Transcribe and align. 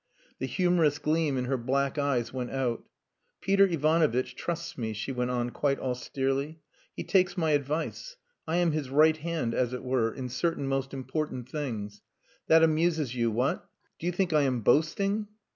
The 0.39 0.47
humorous 0.47 0.97
gleam 0.97 1.37
in 1.37 1.45
her 1.45 1.57
black 1.59 1.99
eyes 1.99 2.33
went 2.33 2.49
out. 2.49 2.83
"Peter 3.39 3.67
Ivanovitch 3.67 4.35
trusts 4.35 4.75
me," 4.75 4.93
she 4.93 5.11
went 5.11 5.29
on, 5.29 5.51
quite 5.51 5.77
austerely. 5.79 6.59
"He 6.95 7.03
takes 7.03 7.37
my 7.37 7.51
advice. 7.51 8.17
I 8.47 8.55
am 8.55 8.71
his 8.71 8.89
right 8.89 9.17
hand, 9.17 9.53
as 9.53 9.73
it 9.73 9.83
were, 9.83 10.11
in 10.11 10.29
certain 10.29 10.65
most 10.67 10.91
important 10.95 11.47
things.... 11.49 12.01
That 12.47 12.63
amuses 12.63 13.13
you 13.13 13.29
what? 13.29 13.69
Do 13.99 14.07
you 14.07 14.11
think 14.11 14.33
I 14.33 14.41
am 14.41 14.61
boasting?" 14.61 15.27